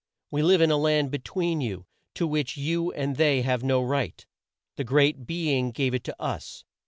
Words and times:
We 0.31 0.41
live 0.41 0.61
in 0.61 0.71
a 0.71 0.77
land 0.77 1.11
be 1.11 1.19
tween 1.19 1.61
you, 1.61 1.85
to 2.15 2.25
which 2.25 2.57
you 2.57 2.91
and 2.93 3.17
they 3.17 3.43
have 3.43 3.63
no 3.63 3.83
right. 3.83 4.25
The 4.75 4.83
Great 4.83 5.27
Be 5.27 5.55
ing 5.55 5.69
gave 5.69 5.93
it 5.93 6.03
to 6.05 6.19
us. 6.19 6.65